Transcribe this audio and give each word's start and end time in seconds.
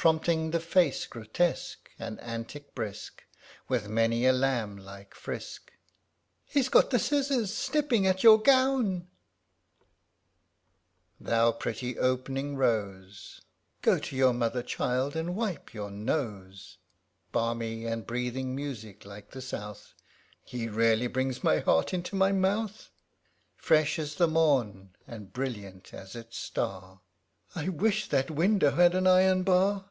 Prompting 0.00 0.52
the 0.52 0.60
face 0.60 1.06
grotesque, 1.06 1.90
and 1.98 2.20
antic 2.20 2.72
brisk. 2.72 3.24
With 3.66 3.88
many 3.88 4.26
a 4.26 4.32
laml>like 4.32 5.12
frisk, 5.12 5.72
(He's 6.44 6.68
got 6.68 6.90
the 6.90 7.00
scissors, 7.00 7.52
snipping 7.52 8.06
at 8.06 8.22
your 8.22 8.40
gown!) 8.40 9.08
11 11.20 11.54
Q 11.72 11.94
226 11.94 11.98
DOMESTIC 11.98 11.98
POEMS 11.98 11.98
Thou 11.98 11.98
pretty 11.98 11.98
opening 11.98 12.56
rose! 12.56 13.40
(Go 13.82 13.98
to 13.98 14.14
your 14.14 14.32
mother, 14.32 14.62
child, 14.62 15.16
and 15.16 15.34
wipe 15.34 15.74
your 15.74 15.90
nose 15.90 16.78
I) 16.78 16.78
Balmy 17.32 17.84
and 17.84 18.06
breathing 18.06 18.54
music 18.54 19.04
like 19.04 19.32
the 19.32 19.42
South, 19.42 19.94
(He 20.44 20.68
really 20.68 21.08
brings 21.08 21.42
my 21.42 21.58
heart 21.58 21.92
into 21.92 22.14
my 22.14 22.30
mouth!) 22.30 22.92
Fresh 23.56 23.98
as 23.98 24.14
the 24.14 24.28
mom, 24.28 24.90
and 25.08 25.32
brilliant 25.32 25.92
as 25.92 26.14
its 26.14 26.38
star, 26.38 27.00
ŌĆö 27.56 27.62
(I 27.64 27.68
wish 27.70 28.08
that 28.10 28.30
window 28.30 28.72
had 28.72 28.94
an 28.94 29.06
iron 29.06 29.42
bar 29.42 29.86